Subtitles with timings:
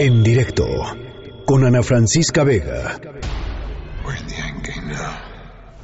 [0.00, 0.64] En directo
[1.44, 2.98] con Ana Francisca Vega.
[4.02, 5.20] We're in the endgame now.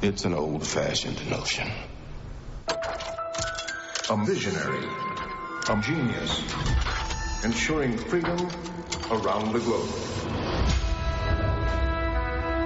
[0.01, 1.67] It's an old-fashioned notion.
[4.09, 4.87] A visionary,
[5.69, 6.41] a genius,
[7.43, 8.39] ensuring freedom
[9.11, 9.89] around the globe.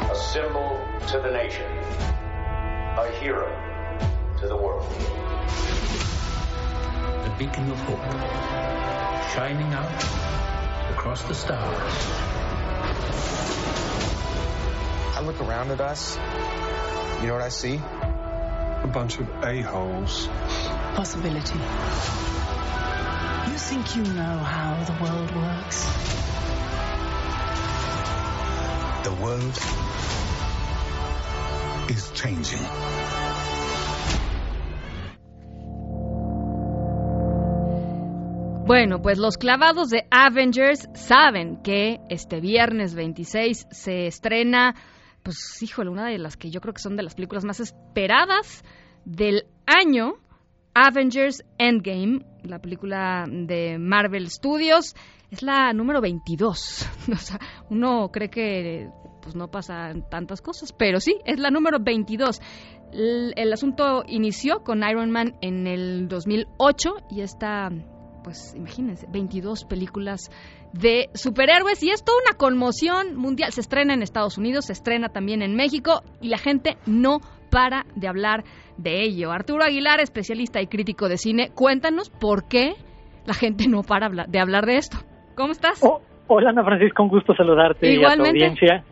[0.09, 1.69] A symbol to the nation.
[2.95, 3.51] A hero
[4.39, 4.87] to the world.
[7.25, 7.99] a beacon of hope,
[9.33, 10.60] shining out
[10.91, 11.93] across the stars.
[15.15, 16.17] I look around at us.
[17.21, 17.75] You know what I see?
[17.75, 20.27] A bunch of a-holes.
[20.95, 21.59] possibility.
[23.51, 25.85] You think you know how the world works?
[29.03, 29.57] The world
[31.89, 33.00] is changing.
[38.71, 44.75] Bueno, pues los clavados de Avengers saben que este viernes 26 se estrena,
[45.23, 48.63] pues híjole, una de las que yo creo que son de las películas más esperadas
[49.03, 50.13] del año,
[50.73, 54.95] Avengers Endgame, la película de Marvel Studios,
[55.31, 56.87] es la número 22.
[57.11, 58.89] O sea, uno cree que
[59.21, 62.39] pues no pasan tantas cosas, pero sí, es la número 22.
[62.93, 67.69] El, el asunto inició con Iron Man en el 2008 y está
[68.23, 70.29] pues imagínense, 22 películas
[70.73, 73.51] de superhéroes y es toda una conmoción mundial.
[73.51, 77.85] Se estrena en Estados Unidos, se estrena también en México y la gente no para
[77.95, 78.43] de hablar
[78.77, 79.31] de ello.
[79.31, 82.73] Arturo Aguilar, especialista y crítico de cine, cuéntanos por qué
[83.25, 84.97] la gente no para de hablar de esto.
[85.35, 85.81] ¿Cómo estás?
[85.83, 88.39] Oh, hola Ana Francisco, un gusto saludarte Igualmente.
[88.39, 88.90] y a tu audiencia.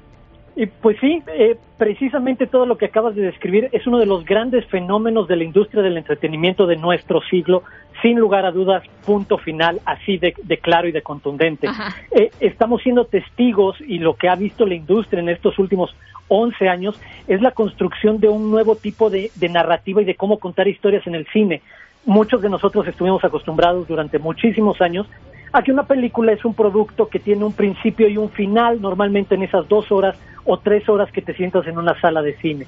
[0.59, 4.25] Y pues sí, eh, precisamente todo lo que acabas de describir es uno de los
[4.25, 7.63] grandes fenómenos de la industria del entretenimiento de nuestro siglo,
[8.01, 11.69] sin lugar a dudas, punto final, así de, de claro y de contundente.
[12.11, 15.95] Eh, estamos siendo testigos y lo que ha visto la industria en estos últimos
[16.27, 16.99] 11 años
[17.29, 21.07] es la construcción de un nuevo tipo de, de narrativa y de cómo contar historias
[21.07, 21.61] en el cine.
[22.05, 25.07] Muchos de nosotros estuvimos acostumbrados durante muchísimos años
[25.53, 29.35] a que una película es un producto que tiene un principio y un final, normalmente
[29.35, 30.17] en esas dos horas
[30.51, 32.65] o tres horas que te sientas en una sala de cine.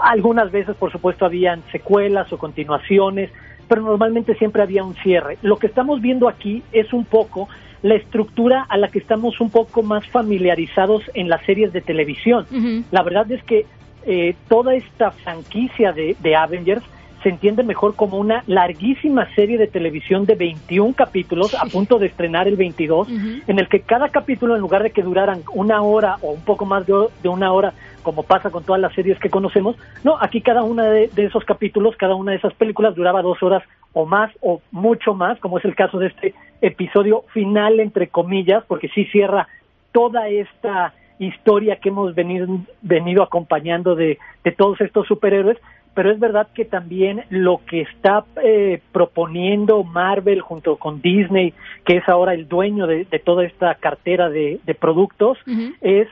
[0.00, 3.28] Algunas veces, por supuesto, habían secuelas o continuaciones,
[3.66, 5.36] pero normalmente siempre había un cierre.
[5.42, 7.48] Lo que estamos viendo aquí es un poco
[7.82, 12.46] la estructura a la que estamos un poco más familiarizados en las series de televisión.
[12.92, 13.66] La verdad es que
[14.06, 16.84] eh, toda esta franquicia de, de Avengers
[17.24, 22.06] se entiende mejor como una larguísima serie de televisión de 21 capítulos a punto de
[22.06, 23.18] estrenar el 22, Ujú.
[23.46, 26.66] en el que cada capítulo, en lugar de que duraran una hora o un poco
[26.66, 26.92] más de,
[27.22, 29.74] de una hora, como pasa con todas las series que conocemos,
[30.04, 33.42] no, aquí cada uno de, de esos capítulos, cada una de esas películas duraba dos
[33.42, 33.62] horas
[33.94, 38.64] o más o mucho más, como es el caso de este episodio final, entre comillas,
[38.68, 39.48] porque sí cierra
[39.92, 42.46] toda esta historia que hemos venido,
[42.82, 45.56] venido acompañando de, de todos estos superhéroes,
[45.94, 51.98] pero es verdad que también lo que está eh, proponiendo Marvel junto con Disney, que
[51.98, 55.38] es ahora el dueño de, de toda esta cartera de, de productos,
[55.80, 56.08] es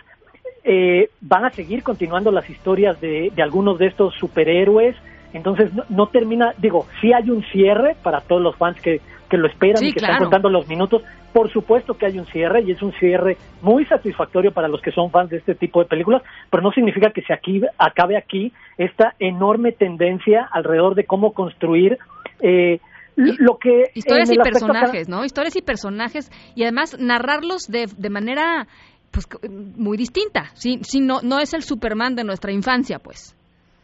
[0.65, 4.97] eh, van a seguir continuando las historias de, de algunos de estos superhéroes.
[5.33, 9.01] Entonces no, no termina, digo, sí hay un cierre para todos los fans que,
[9.33, 10.13] que lo esperan Sí, y que claro.
[10.13, 11.03] están contando los minutos.
[11.33, 14.93] Por supuesto que hay un cierre y es un cierre muy satisfactorio para los que
[14.93, 18.53] son fans de este tipo de películas, pero no significa que se aquí, acabe aquí
[18.77, 21.97] esta enorme tendencia alrededor de cómo construir
[22.43, 22.79] eh,
[23.17, 25.25] lo que Historias y personajes, ¿no?
[25.25, 28.67] Historias y personajes y además narrarlos de, de manera
[29.11, 30.51] pues muy distinta.
[30.53, 33.35] Sí, sí, no, no es el Superman de nuestra infancia, pues.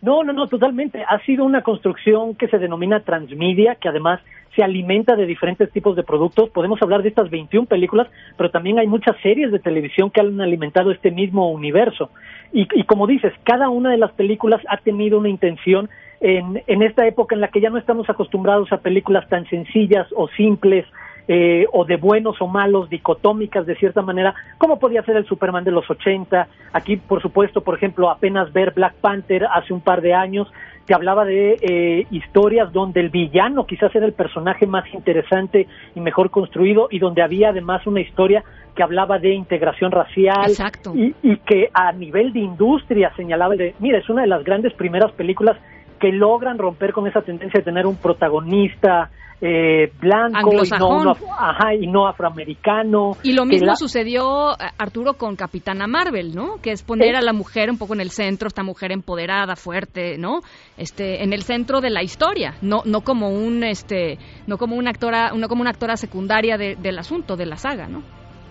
[0.03, 1.03] No, no, no, totalmente.
[1.03, 4.21] Ha sido una construcción que se denomina transmedia, que además
[4.59, 6.51] se alimenta de diferentes tipos de productos.
[6.51, 10.41] Podemos hablar de estas 21 películas, pero también hay muchas series de televisión que han
[10.41, 12.11] alimentado este mismo universo.
[12.53, 15.89] Y, y como dices, cada una de las películas ha tenido una intención
[16.21, 20.09] en, en esta época en la que ya no estamos acostumbrados a películas tan sencillas
[20.17, 20.85] o simples,
[21.29, 25.63] eh, o de buenos o malos, dicotómicas de cierta manera, como podía ser el Superman
[25.63, 26.49] de los 80.
[26.73, 30.49] Aquí, por supuesto, por ejemplo, apenas ver Black Panther hace un par de años,
[30.87, 36.01] te hablaba de eh, historias donde el villano quizás era el personaje más interesante y
[36.01, 38.43] mejor construido y donde había además una historia
[38.75, 40.95] que hablaba de integración racial Exacto.
[40.97, 44.73] y, y que a nivel de industria señalaba de, mira, es una de las grandes
[44.73, 45.59] primeras películas
[45.99, 49.11] que logran romper con esa tendencia de tener un protagonista
[49.41, 53.13] eh, blanco y no, ajá, y no afroamericano.
[53.23, 56.57] Y lo mismo la- sucedió, eh, Arturo, con Capitana Marvel, ¿no?
[56.61, 60.19] Que es poner a la mujer un poco en el centro, esta mujer empoderada, fuerte,
[60.19, 60.41] ¿no?
[60.77, 64.19] Este, en el centro de la historia, no, no como un, este,
[64.49, 67.87] no como una actora, no como una actora secundaria de- del asunto, de la saga,
[67.87, 68.03] ¿no?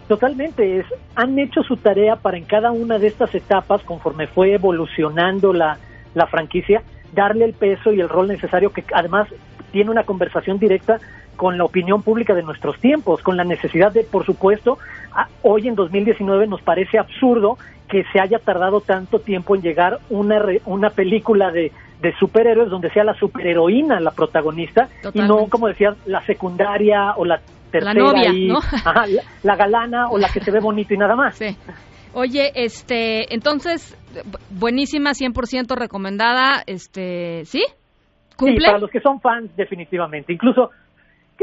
[0.07, 0.85] Totalmente, es,
[1.15, 5.77] han hecho su tarea para en cada una de estas etapas, conforme fue evolucionando la,
[6.13, 6.81] la franquicia,
[7.13, 9.27] darle el peso y el rol necesario que además
[9.71, 10.99] tiene una conversación directa
[11.35, 14.79] con la opinión pública de nuestros tiempos, con la necesidad de, por supuesto,
[15.43, 17.57] hoy en 2019 nos parece absurdo
[17.87, 21.71] que se haya tardado tanto tiempo en llegar una, una película de,
[22.01, 27.25] de superhéroes donde sea la superheroína la protagonista y no, como decía, la secundaria o
[27.25, 27.39] la
[27.71, 28.59] tercera la novia, ¿no?
[29.43, 31.39] la, galana o la que se ve bonito y nada más.
[32.19, 33.95] Oye, este, entonces,
[34.49, 37.63] buenísima, 100% recomendada, este, ¿sí?
[38.35, 38.57] ¿Cumple?
[38.57, 40.33] Sí, para los que son fans, definitivamente.
[40.33, 40.71] Incluso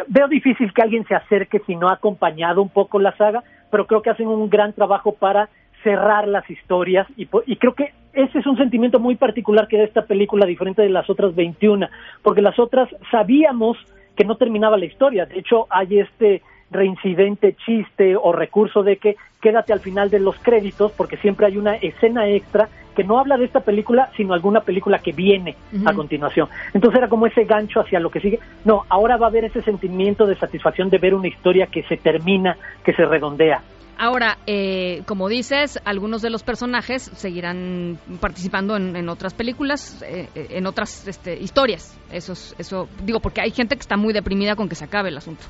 [0.09, 3.87] veo difícil que alguien se acerque si no ha acompañado un poco la saga, pero
[3.87, 5.49] creo que hacen un gran trabajo para
[5.85, 9.85] cerrar las historias y, y, creo que ese es un sentimiento muy particular que da
[9.85, 11.87] esta película diferente de las otras 21,
[12.21, 13.77] porque las otras sabíamos
[14.17, 16.43] que no terminaba la historia, de hecho hay este
[16.75, 21.57] reincidente chiste o recurso de que quédate al final de los créditos porque siempre hay
[21.57, 25.93] una escena extra que no habla de esta película, sino alguna película que viene a
[25.93, 26.49] continuación.
[26.73, 28.39] Entonces era como ese gancho hacia lo que sigue.
[28.65, 31.97] No, ahora va a haber ese sentimiento de satisfacción de ver una historia que se
[31.97, 33.63] termina, que se redondea.
[33.97, 40.47] Ahora, eh, como dices, algunos de los personajes seguirán participando en, otras películas, eh, eh,
[40.51, 41.97] en otras este, historias.
[42.11, 45.17] Eso, eso digo, porque hay gente que está muy deprimida con que se acabe el
[45.17, 45.45] asunto.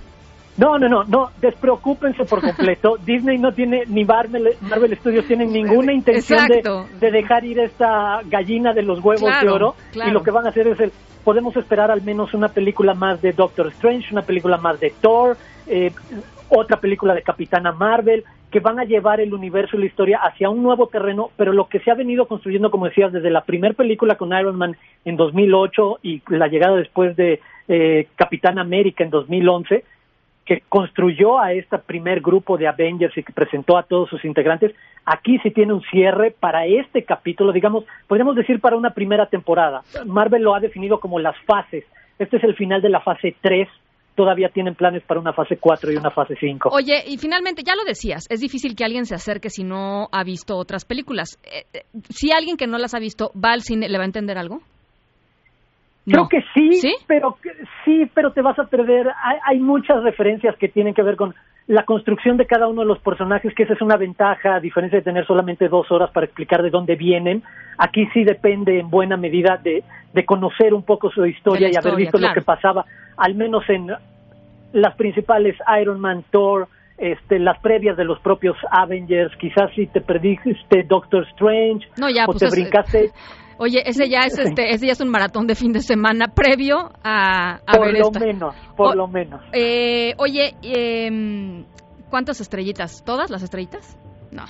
[0.57, 2.97] No, no, no, no, despreocúpense por completo.
[3.05, 8.73] Disney no tiene, ni Marvel, Marvel Studios tienen ninguna intención de, dejar ir esta gallina
[8.73, 9.75] de los huevos de oro.
[9.95, 10.93] Y lo que van a hacer es el,
[11.25, 15.37] podemos esperar al menos una película más de Doctor Strange, una película más de Thor,
[15.67, 15.91] eh,
[16.49, 20.49] otra película de Capitana Marvel, que van a llevar el universo y la historia hacia
[20.49, 23.75] un nuevo terreno, pero lo que se ha venido construyendo, como decías, desde la primera
[23.75, 29.11] película con Iron Man en 2008 y la llegada después de eh, Capitán América en
[29.11, 29.83] 2011,
[30.45, 34.75] que construyó a este primer grupo de Avengers y que presentó a todos sus integrantes,
[35.05, 39.83] aquí sí tiene un cierre para este capítulo, digamos, podríamos decir para una primera temporada.
[40.07, 41.85] Marvel lo ha definido como las fases.
[42.19, 43.69] Este es el final de la fase 3
[44.15, 46.71] todavía tienen planes para una fase 4 y una fase 5.
[46.73, 50.25] Oye, y finalmente, ya lo decías, es difícil que alguien se acerque si no ha
[50.25, 51.39] visto otras películas.
[51.45, 54.07] Eh, eh, si alguien que no las ha visto va al cine, ¿le va a
[54.07, 54.61] entender algo?
[56.07, 57.39] Creo que sí, pero
[57.85, 59.11] sí, pero te vas a perder.
[59.45, 61.35] Hay, muchas referencias que tienen que ver con
[61.67, 64.99] la construcción de cada uno de los personajes, que esa es una ventaja, a diferencia
[64.99, 67.43] de tener solamente dos horas para explicar de dónde vienen.
[67.79, 71.97] Aquí sí depende en buena medida de, de conocer un poco su historia, y haber
[71.97, 72.85] visto lo que pasaba,
[73.17, 73.91] al menos en
[74.73, 76.69] las principales Iron Man, Thor,
[76.99, 82.39] este, las previas de los propios Avengers, quizás si te perdiste Doctor Strange, o pues
[82.39, 83.11] te brincaste.
[83.59, 86.91] Oye, ese ya es este, ese ya es un maratón de fin de semana previo
[87.03, 89.41] a, a por lo menos, por lo menos.
[89.53, 91.65] Eh, oye, eh,
[92.11, 93.05] ¿cuántas estrellitas?
[93.05, 93.99] ¿Todas las estrellitas?
[94.33, 94.45] No.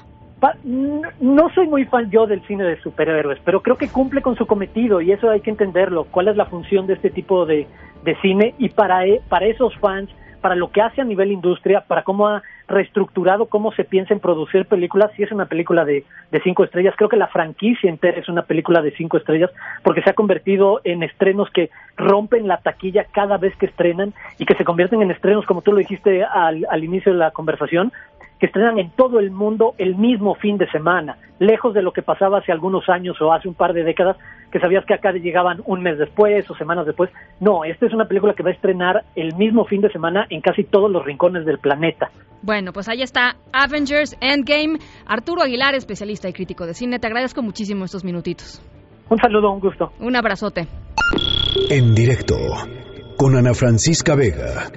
[1.20, 4.46] no soy muy fan yo del cine de superhéroes, pero creo que cumple con su
[4.46, 6.04] cometido y eso hay que entenderlo.
[6.10, 7.66] ¿Cuál es la función de este tipo de,
[8.04, 8.54] de cine?
[8.58, 10.08] Y para, e, para esos fans
[10.44, 14.20] para lo que hace a nivel industria, para cómo ha reestructurado cómo se piensa en
[14.20, 18.20] producir películas, si es una película de, de cinco estrellas, creo que la franquicia entera
[18.20, 19.50] es una película de cinco estrellas,
[19.82, 24.44] porque se ha convertido en estrenos que rompen la taquilla cada vez que estrenan y
[24.44, 27.90] que se convierten en estrenos, como tú lo dijiste al, al inicio de la conversación,
[28.44, 32.02] que estrenan en todo el mundo el mismo fin de semana, lejos de lo que
[32.02, 34.18] pasaba hace algunos años o hace un par de décadas,
[34.52, 37.08] que sabías que acá llegaban un mes después o semanas después.
[37.40, 40.42] No, esta es una película que va a estrenar el mismo fin de semana en
[40.42, 42.10] casi todos los rincones del planeta.
[42.42, 44.78] Bueno, pues ahí está Avengers Endgame.
[45.06, 48.60] Arturo Aguilar, especialista y crítico de cine, te agradezco muchísimo estos minutitos.
[49.08, 49.92] Un saludo, un gusto.
[50.00, 50.68] Un abrazote.
[51.70, 52.36] En directo
[53.16, 54.70] con Ana Francisca Vega.